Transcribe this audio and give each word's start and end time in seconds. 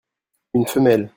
Une 0.55 0.65
femelle. 0.65 1.09